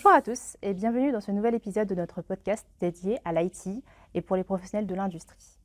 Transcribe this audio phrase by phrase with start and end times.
[0.00, 3.82] Bonjour à tous et bienvenue dans ce nouvel épisode de notre podcast dédié à l'IT
[4.14, 5.58] et pour les professionnels de l'industrie.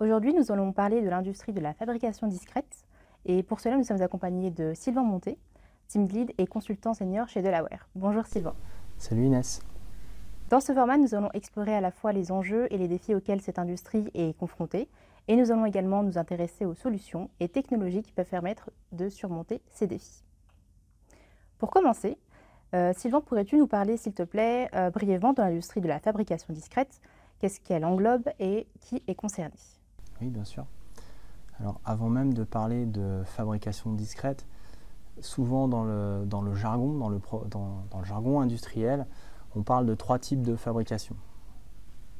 [0.00, 2.84] Aujourd'hui, nous allons parler de l'industrie de la fabrication discrète
[3.24, 5.38] et pour cela, nous sommes accompagnés de Sylvain Monté,
[5.86, 7.88] team lead et consultant senior chez Delaware.
[7.94, 8.56] Bonjour Sylvain.
[8.96, 9.60] Salut Inès.
[10.50, 13.42] Dans ce format, nous allons explorer à la fois les enjeux et les défis auxquels
[13.42, 14.88] cette industrie est confrontée
[15.28, 19.62] et nous allons également nous intéresser aux solutions et technologies qui peuvent permettre de surmonter
[19.70, 20.24] ces défis.
[21.58, 22.18] Pour commencer,
[22.74, 26.52] euh, Sylvain, pourrais-tu nous parler, s'il te plaît, euh, brièvement de l'industrie de la fabrication
[26.52, 27.00] discrète?
[27.38, 29.54] Qu'est-ce qu'elle englobe et qui est concerné?
[30.20, 30.66] Oui, bien sûr.
[31.60, 34.46] Alors, avant même de parler de fabrication discrète,
[35.20, 39.06] souvent dans le, jargon, dans le jargon industriel,
[39.56, 41.16] on parle de trois types de fabrication.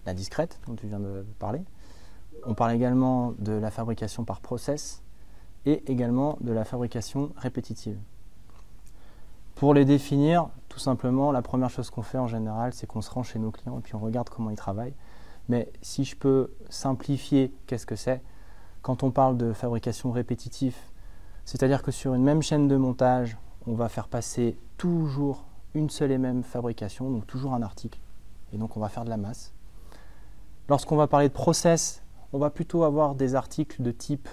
[0.07, 1.63] La discrète, dont tu viens de parler.
[2.47, 5.03] On parle également de la fabrication par process
[5.67, 7.99] et également de la fabrication répétitive.
[9.59, 13.11] Pour les définir, tout simplement, la première chose qu'on fait en général, c'est qu'on se
[13.11, 14.95] rend chez nos clients et puis on regarde comment ils travaillent.
[15.49, 18.23] Mais si je peux simplifier, qu'est-ce que c'est
[18.83, 20.77] Quand on parle de fabrication répétitive,
[21.45, 26.13] c'est-à-dire que sur une même chaîne de montage, on va faire passer toujours une seule
[26.13, 27.99] et même fabrication, donc toujours un article,
[28.53, 29.55] et donc on va faire de la masse.
[30.69, 34.29] Lorsqu'on va parler de process, on va plutôt avoir des articles de type,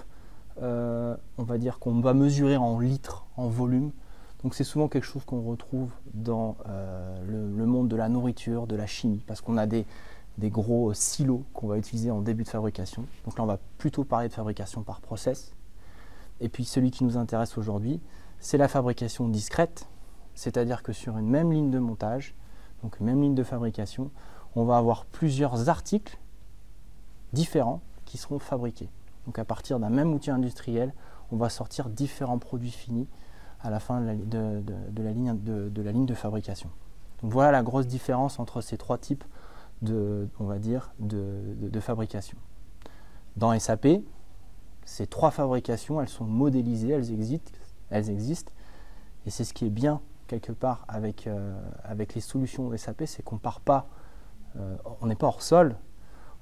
[0.62, 3.90] euh, on va dire qu'on va mesurer en litres, en volume,
[4.42, 8.76] donc c'est souvent quelque chose qu'on retrouve dans euh, le, monde de la nourriture, de
[8.76, 9.86] la chimie, parce qu'on a des,
[10.38, 13.06] gros silos qu'on va utiliser en début de fabrication.
[13.24, 15.52] Donc là, on va plutôt parler de fabrication par process.
[16.40, 18.00] Et puis celui qui nous intéresse aujourd'hui,
[18.38, 19.88] c'est la fabrication discrète,
[20.34, 22.34] c'est-à-dire que sur une même ligne de montage,
[22.82, 24.10] donc une même ligne de fabrication,
[24.54, 26.18] on va avoir plusieurs articles
[27.32, 28.90] différents qui seront fabriqués.
[29.24, 30.92] Donc à partir d'un même outil industriel,
[31.32, 33.08] on va sortir différents produits finis
[33.66, 36.70] à la fin de la, ligne, de, la ligne de fabrication.
[37.20, 39.24] Donc voilà la grosse différence entre ces trois types
[39.82, 42.38] de, on va dire, de, fabrication.
[43.36, 43.88] Dans SAP,
[44.84, 47.50] ces trois fabrications, elles sont modélisées, elles existent,
[47.90, 48.52] elles existent
[49.26, 53.24] et c'est ce qui est bien quelque part avec, euh, avec les solutions SAP, c'est
[53.24, 53.88] qu'on part pas,
[54.56, 55.76] euh, on n'est pas hors sol,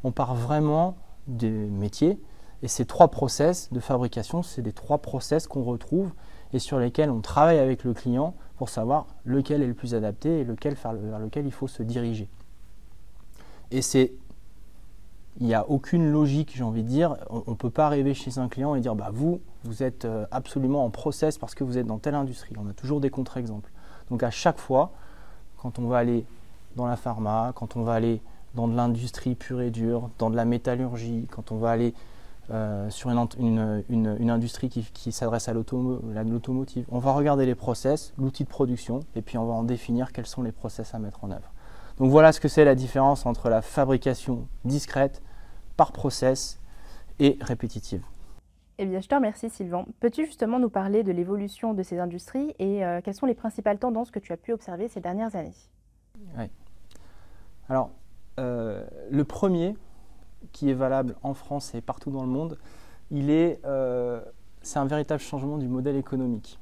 [0.04, 2.20] on part vraiment des métiers
[2.62, 6.12] et ces trois process de fabrication, c'est des trois process qu'on retrouve
[6.54, 10.40] et sur lesquels on travaille avec le client pour savoir lequel est le plus adapté
[10.40, 12.28] et vers lequel il faut se diriger.
[13.70, 14.12] Et c'est
[15.40, 17.16] il n'y a aucune logique, j'ai envie de dire.
[17.28, 20.26] On ne peut pas arriver chez un client et dire bah, vous, vous êtes euh,
[20.30, 22.54] absolument en process parce que vous êtes dans telle industrie.
[22.56, 23.70] On a toujours des contre-exemples.
[24.10, 24.92] Donc à chaque fois,
[25.60, 26.24] quand on va aller
[26.76, 28.20] dans la pharma, quand on va aller
[28.54, 31.94] dans de l'industrie pure et dure, dans de la métallurgie, quand on va aller
[32.50, 36.84] euh, sur une, industrie qui, s'adresse à l'automotive.
[36.90, 40.26] On va regarder les process, l'outil de production, et puis on va en définir quels
[40.26, 41.52] sont les process à mettre en œuvre.
[41.98, 45.22] Donc voilà ce que c'est la différence entre la fabrication discrète
[45.76, 46.60] par process
[47.18, 48.02] et répétitive.
[48.78, 49.86] Eh bien, je te remercie Sylvain.
[50.00, 53.78] Peux-tu justement nous parler de l'évolution de ces industries et euh, quelles sont les principales
[53.78, 55.54] tendances que tu as pu observer ces dernières années?
[56.36, 56.50] Oui.
[57.68, 57.90] Alors,
[58.40, 59.76] euh, le premier,
[60.52, 62.58] qui est valable en France et partout dans le monde,
[63.10, 64.20] il est, euh,
[64.62, 66.58] c'est un véritable changement du modèle économique.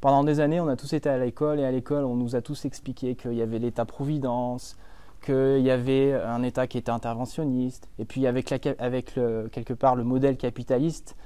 [0.00, 2.42] Pendant des années, on a tous été à l'école et à l'école, on nous a
[2.42, 4.76] tous expliqué qu'il y avait l'État-providence,
[5.24, 9.96] qu'il y avait un État qui était interventionniste, et puis avec, avec le, quelque part
[9.96, 11.16] le modèle capitaliste,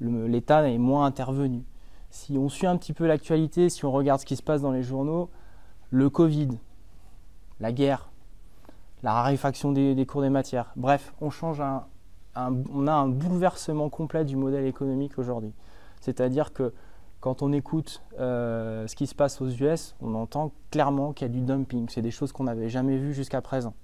[0.00, 1.64] l'État est moins intervenu.
[2.10, 4.72] Si on suit un petit peu l'actualité, si on regarde ce qui se passe dans
[4.72, 5.30] les journaux,
[5.90, 6.50] le Covid,
[7.60, 8.07] la guerre,
[9.02, 10.72] la raréfaction des, cours des matières.
[10.76, 11.84] Bref, on change un,
[12.36, 15.52] on a un bouleversement complet du modèle économique aujourd'hui.
[16.00, 16.72] C'est-à-dire que
[17.20, 21.30] quand on écoute euh, ce qui se passe aux US, on entend clairement qu'il y
[21.30, 21.88] a du dumping.
[21.88, 23.74] C'est des choses qu'on n'avait jamais vues jusqu'à présent.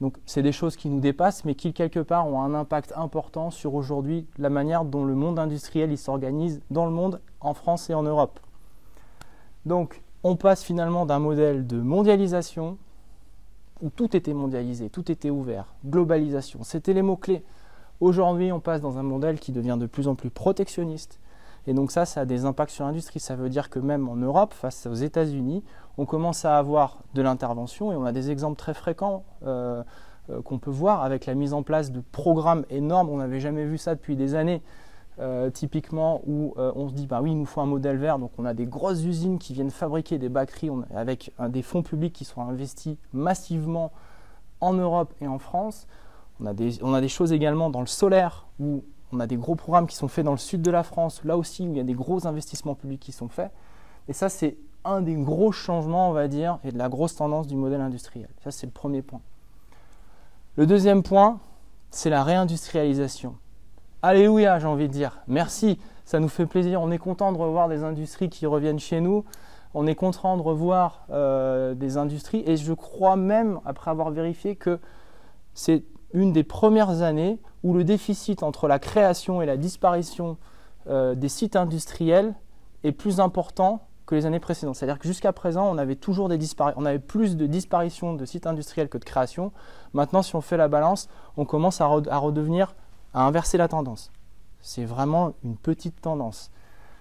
[0.00, 3.50] Donc c'est des choses qui nous dépassent, mais qui quelque part ont un impact important
[3.50, 7.94] sur aujourd'hui la manière dont le monde industriel s'organise dans le monde, en France et
[7.94, 8.38] en Europe.
[9.66, 12.78] Donc on passe finalement d'un modèle de mondialisation
[13.82, 17.44] où tout était mondialisé, tout était ouvert, globalisation, c'était les mots-clés.
[18.00, 21.18] Aujourd'hui, on passe dans un modèle qui devient de plus en plus protectionniste.
[21.66, 23.20] Et donc ça, ça a des impacts sur l'industrie.
[23.20, 25.64] Ça veut dire que même en Europe, face aux États-Unis,
[25.98, 29.82] on commence à avoir de l'intervention et on a des exemples très fréquents euh,
[30.30, 33.10] euh, qu'on peut voir avec la mise en place de programmes énormes.
[33.10, 34.62] On n'avait jamais vu ça depuis des années.
[35.20, 38.20] Euh, typiquement où euh, on se dit bah oui il nous faut un modèle vert
[38.20, 42.12] donc on a des grosses usines qui viennent fabriquer des batteries avec des fonds publics
[42.12, 43.90] qui sont investis massivement
[44.60, 45.88] en Europe et en France
[46.40, 49.36] on a, des, on a des choses également dans le solaire où on a des
[49.36, 51.78] gros programmes qui sont faits dans le sud de la France là aussi où il
[51.78, 53.50] y a des gros investissements publics qui sont faits
[54.06, 57.46] et ça c'est un des gros changements, on va dire, et de la grosse tendance
[57.46, 58.28] du modèle industriel.
[58.42, 59.20] Ça, c'est le premier point.
[60.56, 61.40] Le deuxième point,
[61.90, 63.36] c'est la réindustrialisation.
[64.00, 65.18] Alléluia, j'ai envie de dire.
[65.26, 66.80] Merci, ça nous fait plaisir.
[66.80, 69.24] On est content de revoir des industries qui reviennent chez nous.
[69.74, 72.44] On est content de revoir euh, des industries.
[72.46, 74.78] Et je crois même, après avoir vérifié, que
[75.52, 80.36] c'est une des premières années où le déficit entre la création et la disparition
[80.86, 82.34] euh, des sites industriels
[82.84, 84.76] est plus important que les années précédentes.
[84.76, 86.38] C'est-à-dire que jusqu'à présent, on avait toujours des
[86.76, 89.50] on avait plus de disparitions de sites industriels que de création.
[89.92, 92.76] Maintenant, si on fait la balance, on commence à, à redevenir,
[93.14, 94.10] à inverser la tendance.
[94.60, 96.50] C'est vraiment une petite tendance.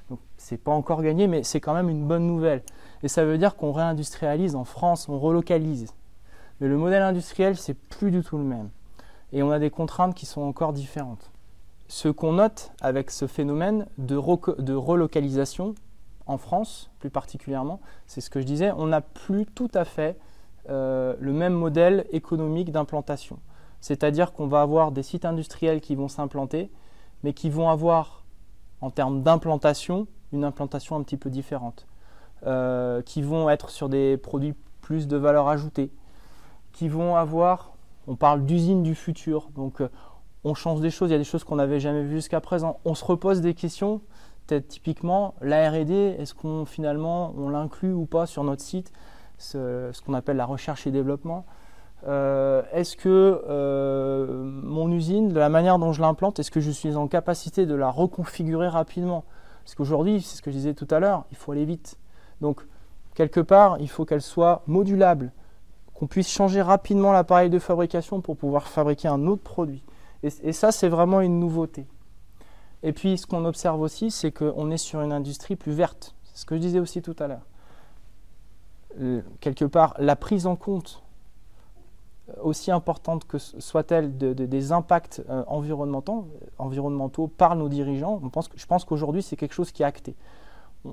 [0.10, 2.64] Donc, c'est pas encore gagné, mais c'est quand même une bonne nouvelle.
[3.04, 5.94] Et ça veut dire qu'on réindustrialise en France, on relocalise.
[6.60, 8.70] Mais le modèle industriel, c'est plus du tout le même.
[9.34, 11.32] Et on a des contraintes qui sont encore différentes.
[11.90, 15.76] Ce qu'on note avec ce phénomène de, relocalisation,
[16.26, 20.18] en France plus particulièrement, c'est ce que je disais, on n'a plus tout à fait
[20.70, 23.40] euh, le même modèle économique d'implantation.
[23.88, 26.70] C'est-à-dire qu'on va avoir des sites industriels qui vont s'implanter,
[27.24, 28.26] mais qui vont avoir,
[28.82, 31.88] en termes d'implantation, une implantation un petit peu différente,
[32.46, 35.90] euh, qui vont être sur des produits plus de valeur ajoutée,
[36.74, 39.88] qui vont avoir, on parle d'usines du futur, donc euh,
[40.44, 42.82] on change des choses, il y a des choses qu'on n'avait jamais vues jusqu'à présent,
[42.84, 44.02] on se repose des questions
[44.56, 48.92] typiquement la R&D, est-ce qu'on finalement on l'inclut ou pas sur notre site,
[49.38, 51.46] ce, qu'on appelle la recherche et développement?
[52.06, 54.28] Euh, est-ce que euh,
[54.64, 57.74] mon usine, de la manière dont je l'implante, est-ce que je suis en capacité de
[57.74, 59.24] la reconfigurer rapidement?
[59.64, 61.98] Parce qu'aujourd'hui, c'est ce que je disais tout à l'heure, il faut aller vite.
[62.42, 62.62] Donc,
[63.16, 65.32] quelque part, il faut qu'elle soit modulable,
[65.94, 69.84] qu'on puisse changer rapidement l'appareil de fabrication pour pouvoir fabriquer un autre produit.
[70.24, 71.88] et ça, c'est vraiment une nouveauté.
[72.84, 76.16] Et puis, ce qu'on observe aussi, c'est qu'on est sur une industrie plus verte.
[76.24, 77.46] C'est ce que je disais aussi tout à l'heure.
[79.00, 81.04] Euh, quelque part, la prise en compte,
[82.42, 86.28] aussi importante que soit-elle, des impacts euh, environnementaux,
[86.58, 88.22] environnementaux par nos dirigeants,
[88.56, 90.16] je pense qu'aujourd'hui, c'est quelque chose qui est acté.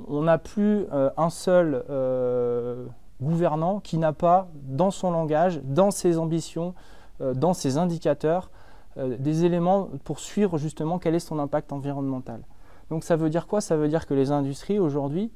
[0.09, 1.85] On n'a plus un seul
[3.23, 6.75] gouvernant qui n'a pas, dans son langage, dans ses ambitions,
[7.21, 8.51] dans ses indicateurs,
[8.97, 12.43] euh, des éléments pour suivre justement quel est son impact environnemental.
[12.91, 13.61] Donc ça veut dire quoi?
[13.61, 15.33] Ça veut dire que les industries aujourd'hui,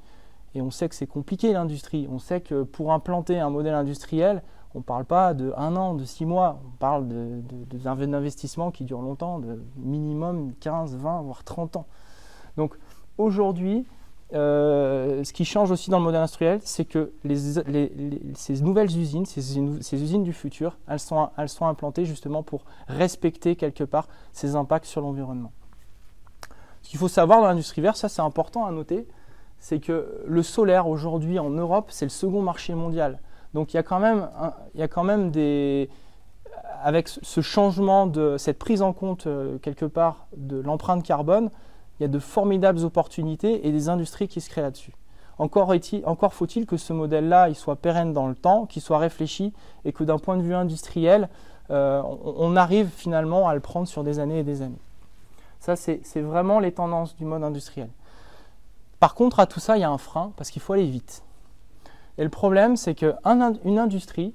[0.55, 4.43] et on sait que c'est compliqué l'industrie, on sait que pour implanter un modèle industriel,
[4.75, 9.03] on ne parle pas de un an, de six mois, on parle d'investissements qui durent
[9.03, 11.87] longtemps, de minimum 15, 20, voire 30 ans.
[12.57, 12.75] Donc
[13.17, 13.87] aujourd'hui,
[14.35, 17.13] euh, ce qui change aussi dans le modèle industriel, c'est que
[18.35, 23.57] ces nouvelles usines, ces, usines du futur, elles sont, elles sont implantées justement pour respecter
[23.57, 25.53] quelque part ces impacts sur l'environnement.
[26.83, 29.09] Ce qu'il faut savoir dans l'industrie verte, ça c'est important à noter,
[29.61, 33.21] c'est que le solaire aujourd'hui en Europe, c'est le second marché mondial.
[33.59, 34.29] Donc il y a quand même,
[34.75, 35.91] il y a quand même des,
[36.81, 41.51] avec ce changement de cette prise en compte euh, quelque part de l'empreinte carbone,
[41.99, 44.93] il y a de formidables opportunités et des industries qui se créent là-dessus.
[45.39, 45.75] Encore,
[46.35, 49.53] faut-il que ce modèle-là soit pérenne dans le temps, qu'il soit réfléchi
[49.85, 51.29] et que d'un point de vue industriel,
[51.71, 54.79] euh, on, arrive finalement à le prendre sur des années et des années.
[55.59, 57.89] Ça, c'est vraiment les tendances du mode industriel.
[59.01, 61.25] Par contre, à tout ça, il y a un frein parce qu'il faut aller vite.
[62.19, 64.35] Et le problème, c'est qu'une industrie,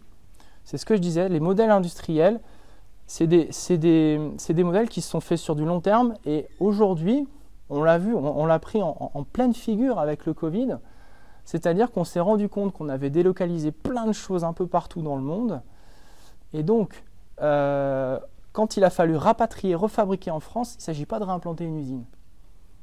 [0.64, 2.40] c'est ce que je disais, les modèles industriels,
[3.06, 7.28] c'est des, modèles qui se sont faits sur du long terme et aujourd'hui,
[7.70, 10.78] on l'a vu, on, l'a pris en, pleine figure avec le Covid.
[11.44, 15.18] C'est-à-dire qu'on s'est rendu compte qu'on avait délocalisé plein de choses un peu partout dans
[15.18, 15.62] le monde.
[16.54, 17.04] Et donc,
[17.42, 18.18] euh,
[18.54, 21.78] quand il a fallu rapatrier, refabriquer en France, il ne s'agit pas de réimplanter une
[21.78, 22.06] usine.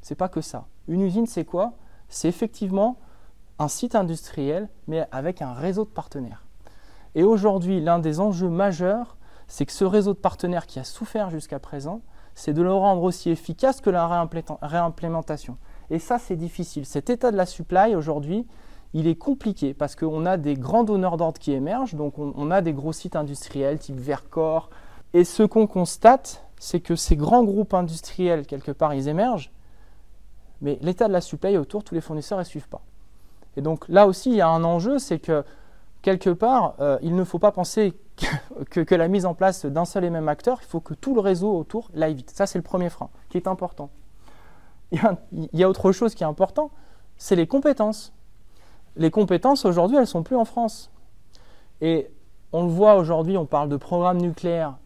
[0.02, 0.66] C'est pas que ça.
[0.88, 1.72] Une usine, c'est quoi?
[2.08, 2.98] C'est effectivement
[3.60, 6.46] un site industriel, mais avec un réseau de partenaires.
[7.14, 11.28] Et aujourd'hui, l'un des enjeux majeurs, c'est que ce réseau de partenaires qui a souffert
[11.28, 12.00] jusqu'à présent,
[12.34, 14.26] c'est de le rendre aussi efficace que la
[14.62, 15.58] réimplémentation.
[15.90, 16.86] Et ça, c'est difficile.
[16.86, 18.46] Cet état de la supply, aujourd'hui,
[18.94, 22.62] il est compliqué parce qu'on a des grands donneurs d'ordre qui émergent, donc on, a
[22.62, 24.70] des gros sites industriels type Vercor.
[25.12, 29.52] Et ce qu'on constate, c'est que ces grands groupes industriels, quelque part, ils émergent,
[30.62, 32.80] mais l'état de la supply autour, tous les fournisseurs ne suivent pas.
[33.56, 35.44] Et donc là aussi, il y a un enjeu, c'est que
[36.02, 37.94] quelque part, euh, il ne faut pas penser
[38.70, 41.20] que, la mise en place d'un seul et même acteur, il faut que tout le
[41.20, 42.30] réseau autour l'aille vite.
[42.30, 43.90] Ça, c'est le premier frein, qui est important.
[44.92, 45.00] Il
[45.52, 46.70] y, a, autre chose qui est important,
[47.16, 48.12] c'est les compétences.
[48.96, 50.90] Les compétences, aujourd'hui, elles ne sont plus en France.
[51.80, 52.10] Et
[52.52, 54.76] on le voit aujourd'hui, on parle de programme nucléaire.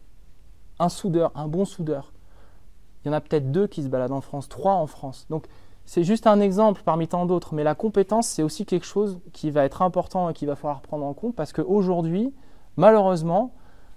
[0.77, 2.13] Un soudeur, un bon soudeur.
[3.03, 5.25] Il y en a peut-être deux qui se baladent en France, trois en France.
[5.29, 5.47] Donc,
[5.85, 9.51] c'est juste un exemple parmi tant d'autres, mais la compétence, c'est aussi quelque chose qui
[9.51, 12.33] va être important et qu'il va falloir prendre en compte parce qu'aujourd'hui,
[12.75, 13.53] malheureusement,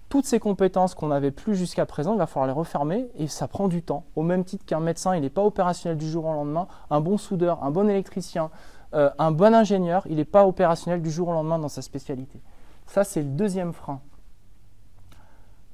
[0.08, 3.48] toutes ces compétences qu'on n'avait plus jusqu'à présent, il va falloir les refermer et ça
[3.48, 4.04] prend du temps.
[4.16, 7.18] Au même titre qu'un médecin, il n'est pas opérationnel du jour au lendemain, un bon
[7.18, 8.50] soudeur, un bon électricien,
[8.94, 12.40] euh, un bon ingénieur, il n'est pas opérationnel du jour au lendemain dans sa spécialité.
[12.86, 14.00] Ça, c'est le deuxième frein.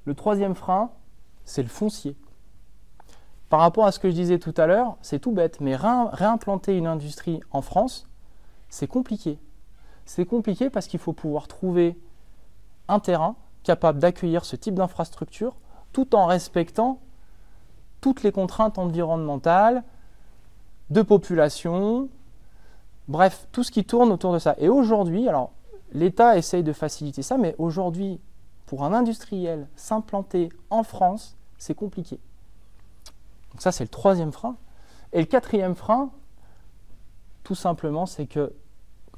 [0.05, 0.91] Le troisième frein,
[1.45, 2.17] c'est le foncier.
[3.49, 6.77] Par rapport à ce que je disais tout à l'heure, c'est tout bête, mais réimplanter
[6.77, 8.09] une industrie en France,
[8.69, 9.39] c'est compliqué.
[10.07, 11.99] C'est compliqué parce qu'il faut pouvoir trouver
[12.89, 15.57] un terrain capable d'accueillir ce type d'infrastructure
[15.93, 17.01] tout en respectant
[18.01, 19.83] toutes les contraintes environnementales,
[20.91, 22.11] de population,
[23.09, 24.55] bref, tout ce qui tourne autour de ça.
[24.59, 25.53] Et aujourd'hui, alors
[25.93, 28.21] l'État essaye de faciliter ça, mais aujourd'hui,
[28.67, 32.19] pour un industriel s'implanter en France, c'est compliqué.
[33.55, 34.57] Donc ça, c'est le troisième frein.
[35.13, 36.11] Et le quatrième frein,
[37.45, 38.53] tout simplement, c'est que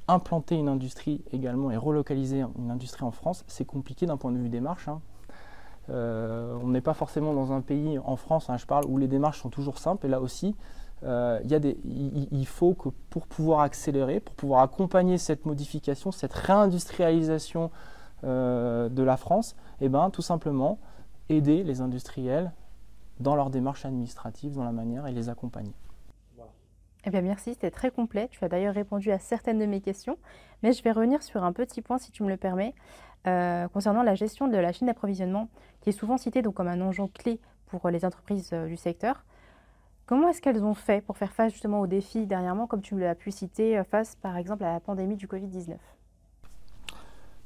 [0.08, 4.38] implanter une industrie également et relocaliser une industrie en France, c'est compliqué d'un point de
[4.38, 4.88] vue démarche.
[4.88, 5.00] Hein.
[5.88, 9.08] Euh, on n'est pas forcément dans un pays, en France, hein, je parle, où les
[9.08, 10.06] démarches sont toujours simples.
[10.06, 10.54] Et là aussi,
[11.04, 17.70] euh, il, faut que pour pouvoir accélérer, pour pouvoir accompagner cette modification, cette réindustrialisation
[18.24, 20.78] euh, de la France, eh ben, tout simplement
[21.28, 22.52] aider les industriels
[23.20, 25.74] dans leur démarche administrative, dans la manière et les accompagner.
[27.08, 28.28] Eh bien, merci, c'était très complet.
[28.32, 30.18] Tu as d'ailleurs répondu à certaines de mes questions,
[30.64, 32.74] mais je vais revenir sur un petit point, si tu me le permets,
[33.28, 35.48] euh, concernant la gestion de la chaîne d'approvisionnement,
[35.80, 39.24] qui est souvent citée donc, comme un enjeu clé pour les entreprises euh, du secteur.
[40.06, 43.14] Comment est-ce qu'elles ont fait pour faire face justement aux défis dernièrement, comme tu l'as
[43.14, 45.76] pu citer, euh, face par exemple à la pandémie du Covid-19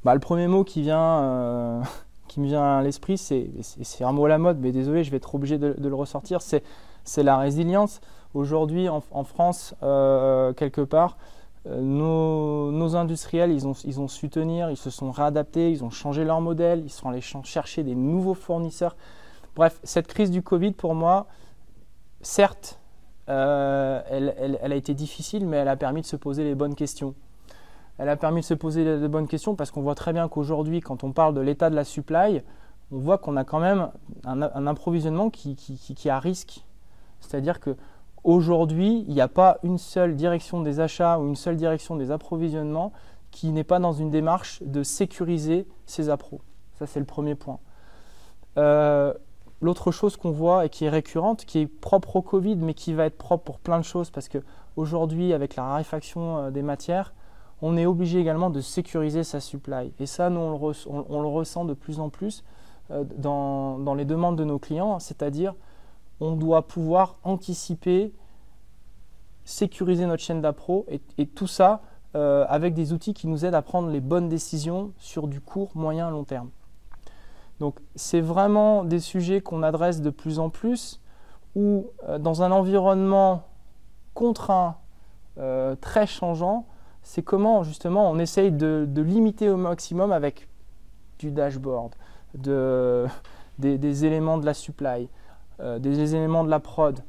[0.05, 1.83] bah, Le premier mot qui vient,
[2.31, 5.17] qui me vient à l'esprit, c'est un mot à la mode, mais désolé, je vais
[5.17, 6.63] être obligé de, le ressortir, c'est
[7.23, 8.01] la résilience.
[8.35, 11.17] Aujourd'hui, en, France, euh, quelque part,
[11.67, 15.91] euh, nos, industriels, ils ont, ils ont su tenir, ils se sont réadaptés, ils ont
[15.91, 18.95] changé leur modèle, ils sont allés chercher des nouveaux fournisseurs.
[19.57, 21.27] Bref, cette crise du Covid, pour moi,
[22.23, 22.79] certes,
[23.29, 27.17] euh, elle, a été difficile, mais elle a permis de se poser les bonnes questions.
[28.01, 30.81] Elle a permis de se poser les bonnes questions parce qu'on voit très bien qu'aujourd'hui,
[30.81, 32.43] quand on parle de l'état de la supply,
[32.91, 33.91] on voit qu'on a quand même
[34.25, 36.65] un, approvisionnement qui, qui, qui, est à risque.
[37.21, 37.77] C'est-à-dire que
[38.23, 42.11] Aujourd'hui, il n'y a pas une seule direction des achats ou une seule direction des
[42.11, 42.93] approvisionnements
[43.31, 46.41] qui n'est pas dans une démarche de sécuriser ses appros.
[46.79, 47.59] Ça, c'est le premier point.
[48.59, 49.15] Euh,
[49.63, 52.93] l'autre chose qu'on voit et qui est récurrente, qui est propre au Covid, mais qui
[52.93, 57.15] va être propre pour plein de choses, parce qu'aujourd'hui, avec la raréfaction euh, des matières,
[57.63, 59.93] on est obligé également de sécuriser sa supply.
[60.01, 62.43] Et ça, nous, on le, ressent de plus en plus
[62.91, 65.55] euh, dans, les demandes de nos clients, c'est-à-dire
[66.21, 68.13] on doit pouvoir anticiper,
[69.45, 71.83] sécuriser notre chaîne d'appro et, tout ça
[72.15, 75.71] euh, avec des outils qui nous aident à prendre les bonnes décisions sur du court,
[75.75, 76.51] moyen, long terme.
[77.59, 81.01] Donc c'est vraiment des sujets qu'on adresse de plus en plus
[81.55, 83.45] où euh, dans un environnement
[84.15, 84.77] contraint,
[85.81, 86.67] très changeant,
[87.03, 90.49] c'est comment justement on essaye de, limiter au maximum avec
[91.19, 91.95] du dashboard,
[92.35, 95.09] des éléments de la supply,
[95.61, 97.01] euh, des éléments de la prod.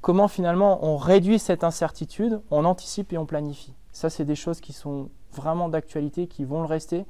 [0.00, 3.74] Comment finalement on réduit cette incertitude, on anticipe et on planifie.
[3.92, 7.04] Ça, c'est des choses qui sont vraiment d'actualité, qui vont le rester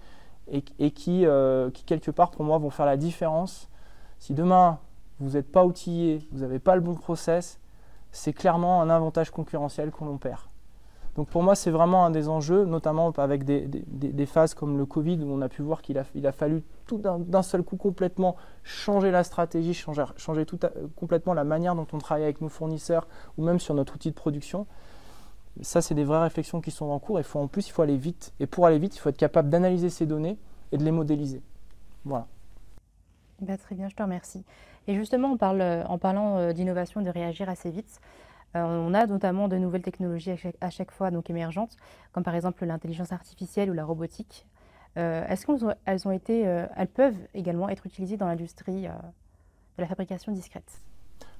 [0.50, 0.64] et,
[1.08, 3.68] euh, qui, quelque part, pour moi, vont faire la différence.
[4.18, 4.78] Si demain,
[5.18, 7.60] vous n'êtes pas outillé, vous n'avez pas le bon process,
[8.10, 10.40] c'est clairement un avantage concurrentiel qu'on perd.
[11.20, 15.18] Donc pour moi, c'est vraiment un des enjeux, notamment avec des, phases comme le Covid,
[15.22, 19.22] où on a pu voir qu'il a, fallu tout d'un seul coup complètement changer la
[19.22, 20.02] stratégie, changer,
[20.96, 24.14] complètement la manière dont on travaille avec nos fournisseurs ou même sur notre outil de
[24.14, 24.66] production.
[25.60, 27.20] Ça, c'est des vraies réflexions qui sont en cours.
[27.20, 28.32] Et en plus, il faut aller vite.
[28.40, 30.38] Et pour aller vite, il faut être capable d'analyser ces données
[30.72, 31.42] et de les modéliser.
[32.06, 32.28] Voilà.
[33.42, 34.42] Bah, très bien, je te remercie.
[34.86, 38.00] Et justement, en parlant euh, d'innovation, de réagir assez vite,
[38.54, 41.76] on a notamment de nouvelles technologies à chaque, fois donc émergentes,
[42.12, 44.46] comme par exemple l'intelligence artificielle ou la robotique.
[44.96, 50.80] Euh, est-ce qu'elles euh, elles peuvent également être utilisées dans l'industrie de la fabrication discrète?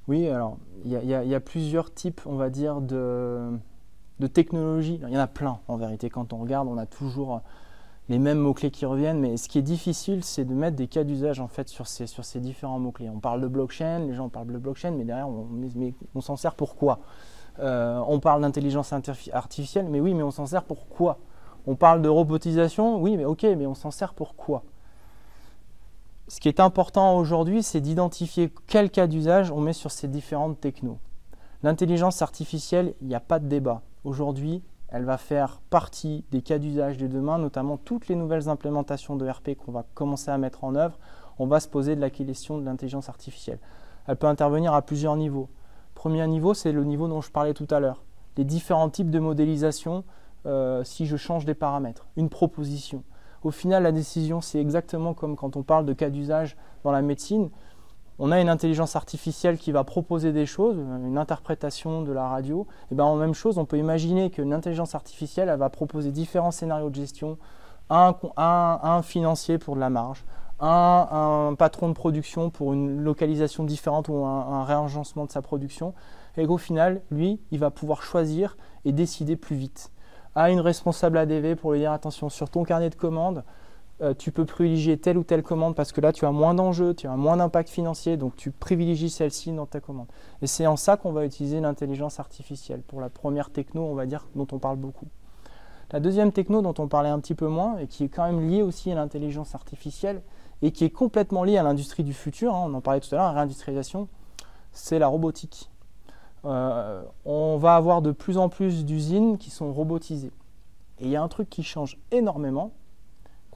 [0.07, 3.59] Oui, alors il y, a plusieurs types, on va dire, de
[4.33, 5.01] technologies.
[5.03, 6.11] Il y en a plein en vérité.
[6.11, 7.43] Quand on regarde, on a toujours
[8.11, 11.05] les mêmes mots-clés qui reviennent, mais ce qui est difficile, c'est de mettre des cas
[11.05, 13.09] d'usage en fait sur ces, sur ces différents mots-clés.
[13.09, 15.47] On parle de blockchain, les gens parlent de blockchain, mais derrière, on,
[16.17, 16.99] on s'en sert pour quoi?
[17.61, 18.93] Euh, On parle d'intelligence
[19.33, 21.19] artificielle, mais oui, mais on s'en sert pour quoi?
[21.69, 24.65] On parle de robotisation, oui, mais ok, mais on s'en sert pour quoi?
[26.27, 30.61] Ce qui est important aujourd'hui, c'est d'identifier quel cas d'usage on met sur ces différentes
[30.61, 30.99] technos.
[31.63, 33.83] L'intelligence artificielle, il n'y a pas de débat.
[34.03, 39.17] Aujourd'hui, elle va faire partie des cas d'usage de demain, notamment toutes les nouvelles implémentations
[39.17, 40.99] de RP qu'on va commencer à mettre en œuvre.
[41.39, 43.61] On va se poser de la question de l'intelligence artificielle.
[44.07, 45.49] Elle peut intervenir à plusieurs niveaux.
[45.95, 48.03] Premier niveau, c'est le niveau dont je parlais tout à l'heure.
[48.37, 50.05] Les différents types de modélisation
[50.47, 52.07] euh, si je change des paramètres.
[52.17, 53.05] Une proposition.
[53.43, 57.03] Au final, la décision, c'est exactement comme quand on parle de cas d'usage dans la
[57.03, 57.51] médecine
[58.23, 62.67] on a une intelligence artificielle qui va proposer des choses, une interprétation de la radio,
[62.93, 66.51] et bien en même chose, on peut imaginer qu'une intelligence artificielle elle va proposer différents
[66.51, 67.39] scénarios de gestion,
[67.89, 70.27] un, un, financier pour de la marge,
[70.61, 75.95] un, patron de production pour une localisation différente ou un, réagencement de sa production,
[76.37, 79.93] et qu'au final, lui, il va pouvoir choisir et décider plus vite.
[80.35, 83.45] À une responsable ADV pour lui dire attention sur ton carnet de commandes,
[84.03, 86.95] euh, tu peux privilégier telle ou telle commande parce que là, tu as moins d'enjeux,
[86.95, 90.07] tu as moins d'impact financier, donc tu privilégies celle-ci dans ta commande.
[90.41, 94.07] Et c'est en ça qu'on va utiliser l'intelligence artificielle, pour la première techno, on va
[94.07, 95.07] dire, dont on parle beaucoup.
[95.93, 98.49] La deuxième techno dont on parlait un petit peu moins, et qui est quand même
[98.49, 100.23] liée aussi à l'intelligence artificielle,
[100.63, 103.19] et qui est complètement liée à l'industrie du futur, hein, on en parlait tout à
[103.19, 104.09] l'heure, la réindustrialisation,
[104.73, 105.71] c'est la robotique.
[106.45, 110.33] Euh, on va avoir de plus en plus d'usines qui sont robotisées.
[111.01, 112.73] Et il y a un truc qui change énormément,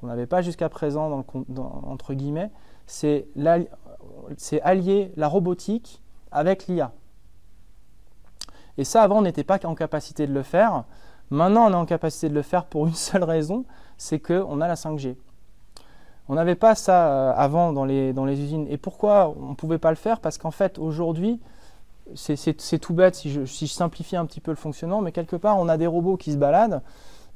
[0.04, 2.50] qu'on n'avait pas jusqu'à présent, dans entre guillemets,
[2.86, 3.26] c'est
[4.62, 6.92] allier la robotique avec l'IA.
[8.76, 10.84] Et ça, avant, on n'était pas en capacité de le faire.
[11.30, 13.64] Maintenant, on est en capacité de le faire pour une seule raison,
[13.96, 15.16] c'est qu'on a la 5G.
[16.28, 18.66] On n'avait pas ça euh, avant dans les, dans les usines.
[18.68, 20.20] Et pourquoi on ne pouvait pas le faire?
[20.20, 21.40] Parce qu'en fait, aujourd'hui,
[22.14, 25.68] c'est tout bête si je simplifie un petit peu le fonctionnement, mais quelque part, on
[25.68, 26.82] a des robots qui se baladent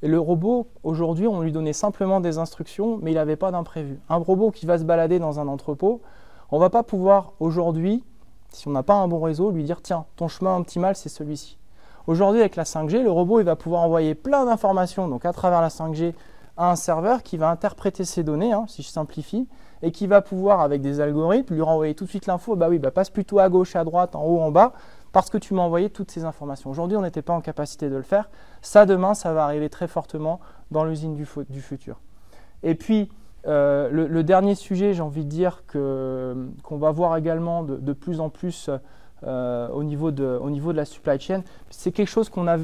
[0.03, 3.99] et le robot, aujourd'hui, on lui donnait simplement des instructions, mais il n'avait pas d'imprévu.
[4.09, 6.03] Un robot qui va se balader dans un entrepôt,
[6.51, 8.05] on ne va pas pouvoir aujourd'hui,
[8.51, 11.59] si on n'a pas un bon réseau, lui dire tiens, ton chemin optimal, c'est celui-ci.
[12.07, 15.61] Aujourd'hui, avec la 5G, le robot il va pouvoir envoyer plein d'informations, donc à travers
[15.61, 16.15] la 5G,
[16.57, 19.47] à un serveur qui va interpréter ces données, hein, si je simplifie,
[19.83, 22.79] et qui va pouvoir, avec des algorithmes, lui renvoyer tout de suite l'info, bah oui,
[22.79, 24.73] bah passe plutôt à gauche, à droite, en haut, en bas,
[25.19, 26.71] parce que tu m'as envoyé toutes ces informations.
[26.71, 28.31] Aujourd'hui, on n'était pas en capacité de le faire.
[28.63, 30.39] Ça, demain, ça va arriver très fortement
[30.71, 31.99] dans l'usine du, futur.
[32.63, 33.11] Et puis,
[33.49, 38.31] euh, le, dernier sujet, j'ai envie de dire qu'on va voir également de, plus en
[38.31, 38.71] plus
[39.25, 42.59] euh, au, niveau de, la supply chain, c'est quelque chose qu'on a.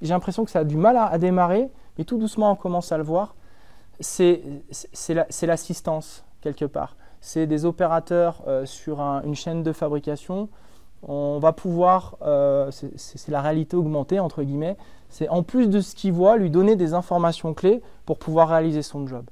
[0.00, 1.68] J'ai l'impression que ça a du mal à, démarrer,
[1.98, 3.34] mais tout doucement on commence à le voir.
[3.98, 4.44] C'est
[5.42, 6.94] l'assistance quelque part.
[7.20, 10.48] C'est des opérateurs euh, sur une chaîne de fabrication
[11.02, 14.76] on va pouvoir, euh, c'est la réalité augmentée entre guillemets,
[15.08, 18.82] c'est en plus de ce qu'il voit, lui donner des informations clés pour pouvoir réaliser
[18.82, 19.24] son job.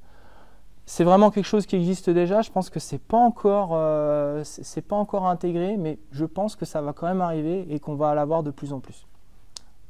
[0.85, 2.41] C'est vraiment quelque chose qui existe déjà.
[2.41, 4.43] Je pense que c'est pas encore, euh,
[4.87, 8.15] pas encore intégré, mais je pense que ça va quand même arriver et qu'on va
[8.15, 9.05] l'avoir de plus en plus.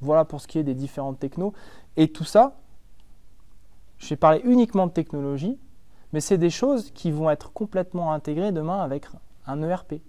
[0.01, 1.53] Voilà pour ce qui est des différentes technos.
[1.97, 2.55] Et tout ça,
[3.99, 5.59] j'ai parlé uniquement de technologie,
[6.13, 9.05] mais c'est des choses qui vont être complètement intégrées demain avec
[9.45, 10.01] un ERP.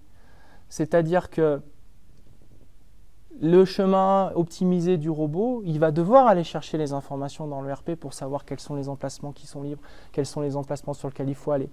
[0.68, 1.60] C'est-à-dire que
[3.40, 7.94] le chemin optimisé du robot, il va devoir aller chercher les informations dans le RP
[7.94, 11.28] pour savoir quels sont les emplacements qui sont libres, quels sont les emplacements sur lesquels
[11.28, 11.70] il faut aller.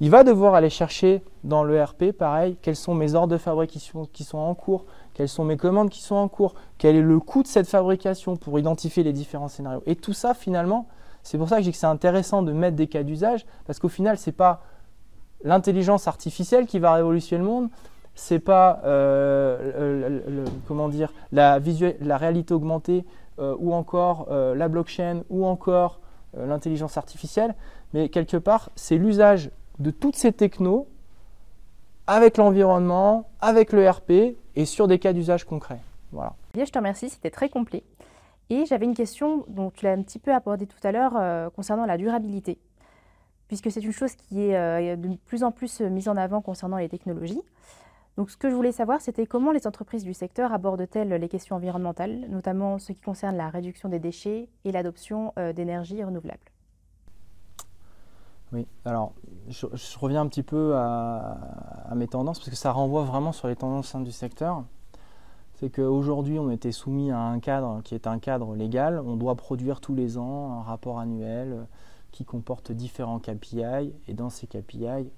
[0.00, 4.08] Il va devoir aller chercher dans le RP, pareil, quels sont mes ordres de fabrication
[4.12, 7.20] qui sont en cours, quelles sont mes commandes qui sont en cours, quel est le
[7.20, 9.82] coût de cette fabrication pour identifier les différents scénarios.
[9.84, 10.88] Et tout ça, finalement,
[11.22, 13.78] c'est pour ça que je dis que c'est intéressant de mettre des cas d'usage, parce
[13.78, 14.62] qu'au final, ce n'est pas
[15.44, 17.68] l'intelligence artificielle qui va révolutionner le monde,
[18.14, 21.58] c'est pas euh, comment dire la,
[22.00, 23.04] la réalité augmentée
[23.38, 26.00] euh, ou encore euh, la blockchain ou encore
[26.36, 27.56] l'intelligence artificielle,
[27.92, 30.86] mais quelque part c'est l'usage de toutes ces technos
[32.06, 35.80] avec l'environnement, avec le RP et sur des cas d'usage concrets.
[36.12, 36.34] Voilà.
[36.54, 37.82] Bien, je te remercie, c'était très complet.
[38.48, 41.86] Et j'avais une question dont tu l'as un petit peu abordé tout à l'heure concernant
[41.86, 42.58] la durabilité,
[43.48, 46.88] puisque c'est une chose qui est de plus en plus mise en avant concernant les
[46.88, 47.42] technologies.
[48.20, 51.56] Donc ce que je voulais savoir, c'était comment les entreprises du secteur abordent-elles les questions
[51.56, 56.50] environnementales, notamment ce qui concerne la réduction des déchets et l'adoption euh, d'énergies renouvelables?
[58.52, 59.14] Oui, alors
[59.48, 59.64] je,
[59.98, 63.96] reviens un petit peu à, mes tendances parce que ça renvoie vraiment sur les tendances
[63.96, 64.64] du secteur.
[65.54, 69.00] C'est qu'aujourd'hui, on était soumis à un cadre qui est un cadre légal.
[69.02, 71.66] On doit produire tous les ans un rapport annuel
[72.10, 73.94] qui comporte différents KPI.
[74.08, 75.10] Et dans ces KPI,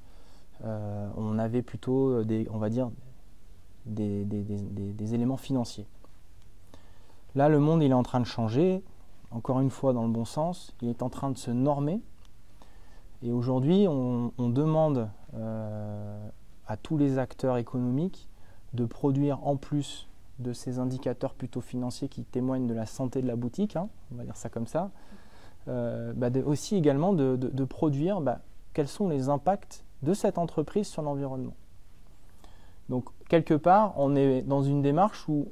[0.64, 2.90] euh, on avait plutôt des, on va dire,
[3.86, 5.86] des, éléments financiers.
[7.34, 8.82] Là, le monde est en train de changer,
[9.30, 12.00] encore une fois dans le bon sens, il est en train de se normer.
[13.22, 16.28] Et aujourd'hui, on, demande euh,
[16.66, 18.28] à tous les acteurs économiques
[18.74, 23.26] de produire en plus de ces indicateurs plutôt financiers qui témoignent de la santé de
[23.26, 24.90] la boutique, hein, on va dire ça comme ça,
[25.68, 28.40] euh, bah, aussi également de, produire bah,
[28.72, 31.54] quels sont les impacts de cette entreprise sur l'environnement.
[32.88, 35.48] Donc quelque part, on est dans une démarche où,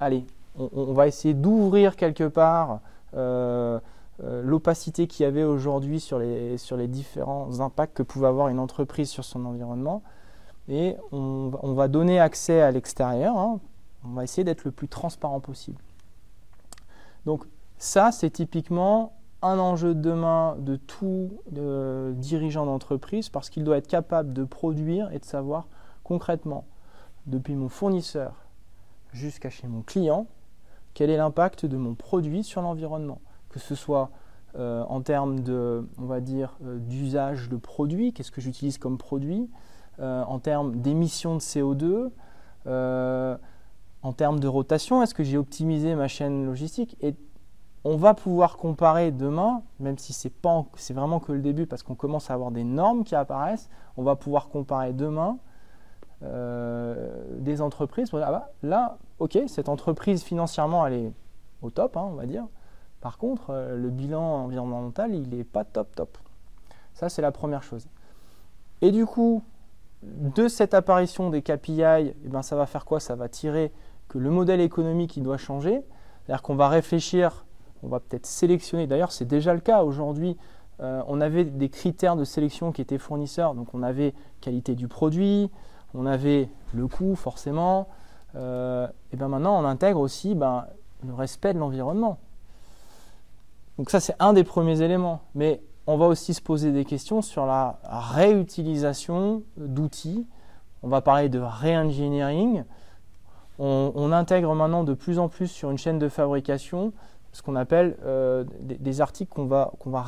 [0.00, 0.24] allez,
[0.56, 2.80] on, va essayer d'ouvrir quelque part
[3.14, 3.80] euh,
[4.22, 6.56] euh, l'opacité qu'il y avait aujourd'hui sur les,
[6.88, 10.02] différents impacts que pouvait avoir une entreprise sur son environnement.
[10.68, 13.36] Et on, va donner accès à l'extérieur.
[13.36, 13.58] Hein.
[14.04, 15.80] On va essayer d'être le plus transparent possible.
[17.26, 17.44] Donc
[17.78, 19.12] ça, c'est typiquement
[19.42, 21.30] un enjeu de demain de tout
[22.16, 25.66] dirigeant d'entreprise parce qu'il doit être capable de produire et de savoir
[26.04, 26.64] concrètement,
[27.26, 28.34] depuis mon fournisseur
[29.12, 30.26] jusqu'à chez mon client,
[30.94, 33.20] quel est l'impact de mon produit sur l'environnement.
[33.48, 34.10] Que ce soit
[34.58, 38.98] euh, en termes de, on va dire, euh, d'usage de produits, qu'est-ce que j'utilise comme
[38.98, 39.48] produit,
[40.00, 42.10] euh, en termes d'émissions de CO2,
[44.04, 47.14] en termes de rotation, est-ce que j'ai optimisé ma chaîne logistique Et
[47.84, 51.82] on va pouvoir comparer demain, même si c'est pas, c'est vraiment que le début, parce
[51.82, 55.38] qu'on commence à avoir des normes qui apparaissent, on va pouvoir comparer demain
[56.22, 58.10] des entreprises.
[58.12, 61.12] Ah bah, là, ok, cette entreprise financièrement, elle est
[61.62, 62.44] au top, hein, on va dire.
[63.02, 66.18] Par contre, euh, le bilan environnemental, il n'est pas top top.
[66.94, 67.88] Ça, c'est la première chose.
[68.80, 69.42] Et du coup,
[70.02, 73.00] de cette apparition des KPI, eh ben, ça va faire quoi?
[73.00, 73.72] Ça va tirer
[74.08, 75.82] que le modèle économique il doit changer.
[76.24, 77.44] C'est-à-dire qu'on va réfléchir,
[77.82, 78.86] on va peut-être sélectionner.
[78.86, 80.36] D'ailleurs, c'est déjà le cas aujourd'hui.
[80.80, 83.54] Euh, on avait des critères de sélection qui étaient fournisseurs.
[83.54, 85.50] Donc, on avait qualité du produit,
[85.94, 87.88] on avait le coût forcément.
[88.34, 90.66] Euh, et ben maintenant, on intègre aussi ben,
[91.06, 92.18] le respect de l'environnement.
[93.78, 95.22] Donc ça, c'est un des premiers éléments.
[95.34, 100.26] Mais on va aussi se poser des questions sur la réutilisation d'outils.
[100.82, 102.64] On va parler de re-engineering.
[103.58, 106.92] On, intègre maintenant de plus en plus sur une chaîne de fabrication
[107.32, 110.04] ce qu'on appelle euh, des, articles qu'on va, qu'on va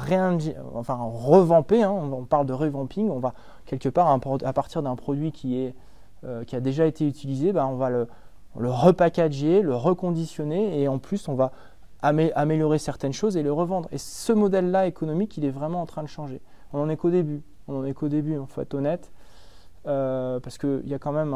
[0.75, 1.83] enfin, revamper.
[1.83, 1.91] Hein.
[1.91, 3.11] on, parle de revamping.
[3.11, 3.33] On va
[3.65, 4.09] quelque part,
[4.45, 5.75] à partir d'un produit qui, est,
[6.25, 8.09] euh, qui a déjà été utilisé, ben, on va le,
[8.59, 11.53] le repackager, le reconditionner et en plus on va
[12.03, 13.89] améliorer certaines choses et le revendre.
[13.91, 16.43] Et ce modèle-là économique, il est vraiment en train de changer.
[16.75, 17.43] On n'en est qu'au début.
[17.67, 19.11] On n'en est qu'au début, il faut être honnête,
[19.87, 21.35] euh, parce qu'il y a quand même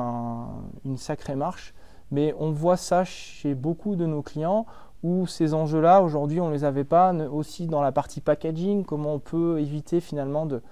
[0.85, 1.73] une sacrée marche.
[2.11, 4.67] Mais on voit ça chez beaucoup de nos clients
[5.03, 7.13] où ces enjeux-là, aujourd'hui, on ne les avait pas.
[7.13, 10.63] Aussi dans la partie packaging, comment on peut éviter finalement de,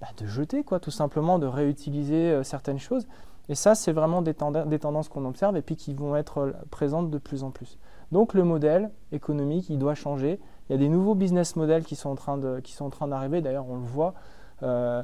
[0.00, 3.06] bah, de jeter, quoi, tout simplement, de réutiliser euh, certaines choses.
[3.48, 7.10] Et ça, c'est vraiment des, tendances qu'on observe et puis qui vont être euh, présentes
[7.10, 7.78] de plus en plus.
[8.12, 10.38] Donc le modèle économique, il doit changer.
[10.68, 12.90] Il y a des nouveaux business models qui sont en train de, qui sont en
[12.90, 13.40] train d'arriver.
[13.40, 14.14] D'ailleurs, on le voit.
[14.62, 15.02] Euh,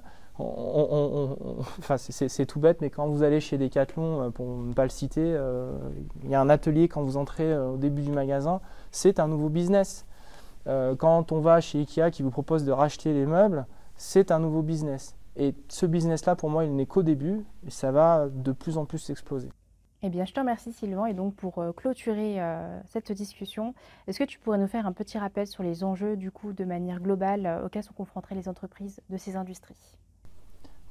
[1.96, 5.22] c'est tout bête, mais quand vous allez chez Decathlon, euh, pour ne pas le citer,
[5.24, 5.72] euh,
[6.22, 9.48] il y a un atelier quand vous entrez au début du magasin, c'est un nouveau
[9.48, 10.06] business.
[10.66, 13.66] quand on va chez Ikea qui vous propose de racheter les meubles,
[13.96, 15.14] c'est un nouveau business.
[15.36, 18.86] Et ce business-là, pour moi, il n'est qu'au début et ça va de plus en
[18.86, 19.50] plus s'exploser.
[20.06, 21.06] Eh bien, je te remercie Sylvain.
[21.06, 23.74] Et donc, pour euh, clôturer euh, cette discussion,
[24.06, 26.66] est-ce que tu pourrais nous faire un petit rappel sur les enjeux, du coup, de
[26.66, 29.96] manière globale, euh, auxquels sont confrontées les entreprises de ces industries?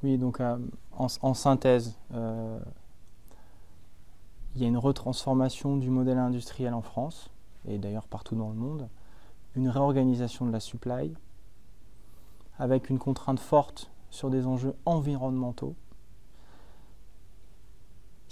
[0.04, 0.42] Oui, donc,
[0.92, 2.62] en, synthèse, il
[4.62, 7.30] y a une retransformation du modèle industriel en France,
[7.68, 8.90] et d'ailleurs partout dans le monde,
[9.56, 11.14] une réorganisation de la supply,
[12.60, 15.76] avec une contrainte forte sur des enjeux environnementaux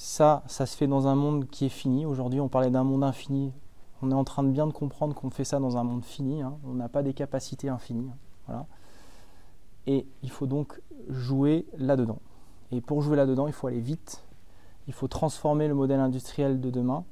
[0.01, 2.07] ça, ça se fait dans un monde qui est fini.
[2.07, 3.53] Aujourd'hui, on parlait d'un monde infini.
[4.01, 6.41] On est en train de bien de comprendre qu'on fait ça dans un monde fini.
[6.41, 6.57] Hein.
[6.65, 8.10] On n'a pas des capacités infinies.
[8.47, 8.65] Voilà.
[9.86, 12.20] Et il faut donc jouer là-dedans.
[12.72, 14.24] Et pour jouer là-dedans, il faut aller vite.
[14.88, 17.04] Il faut transformer le modèle industriel de demain.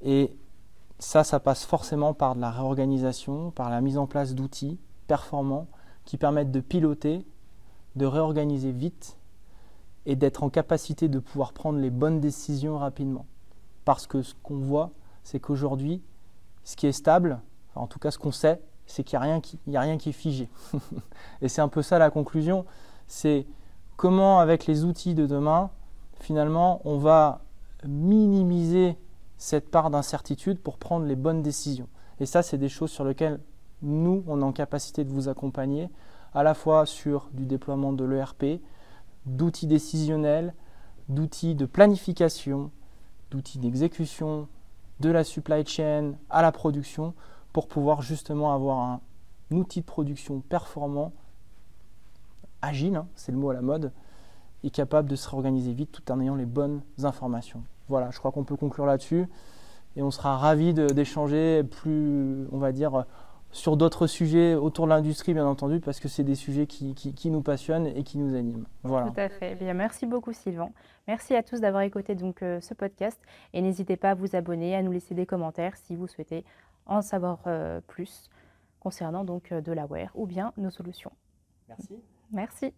[0.00, 0.36] Et
[0.98, 5.66] ça, ça passe forcément par de la réorganisation, par la mise en place d'outils performants
[6.04, 7.24] qui permettent de piloter,
[7.96, 9.16] de réorganiser vite
[10.06, 13.26] et d'être en capacité de pouvoir prendre les bonnes décisions rapidement.
[13.84, 14.90] Parce que ce qu'on voit,
[15.22, 16.02] c'est qu'aujourd'hui,
[16.64, 17.40] ce qui est stable,
[17.74, 20.10] en tout cas ce qu'on sait, c'est qu'il n'y a, rien qui, a rien qui
[20.10, 20.48] est figé.
[21.42, 22.64] et c'est un peu ça la conclusion,
[23.06, 23.46] c'est
[23.96, 25.70] comment avec les outils de demain,
[26.20, 27.42] finalement, on va
[27.86, 28.96] minimiser
[29.36, 31.88] cette part d'incertitude pour prendre les bonnes décisions.
[32.20, 33.40] Et ça, c'est des choses sur lesquelles
[33.82, 35.90] nous, on est en capacité de vous accompagner,
[36.32, 38.60] à la fois sur du déploiement de l'ERP,
[39.26, 40.54] d'outils décisionnels,
[41.08, 42.70] d'outils de planification,
[43.30, 44.48] d'outils d'exécution,
[45.00, 47.14] de la supply chain à la production,
[47.54, 49.00] pour pouvoir justement avoir un,
[49.52, 51.12] outil de production performant,
[52.60, 53.92] agile, hein, c'est le mot à la mode,
[54.64, 57.62] est capable de se réorganiser vite tout en ayant les bonnes informations.
[57.88, 59.28] Voilà, je crois qu'on peut conclure là-dessus
[59.94, 63.04] et on sera ravis d'échanger plus, on va dire,
[63.52, 67.30] sur d'autres sujets autour de l'industrie, bien entendu, parce que c'est des sujets qui, qui,
[67.30, 68.64] nous passionnent et qui nous animent.
[68.82, 69.10] Voilà.
[69.10, 69.52] Tout à fait.
[69.52, 70.70] Eh bien, merci beaucoup, Sylvain.
[71.06, 73.20] Merci à tous d'avoir écouté donc, euh, ce podcast
[73.52, 76.44] et n'hésitez pas à vous abonner, à nous laisser des commentaires si vous souhaitez
[76.86, 78.28] en savoir euh, plus
[78.80, 81.12] concernant donc euh, de la wear ou bien nos solutions.
[81.68, 82.02] Merci.
[82.30, 82.74] Merci.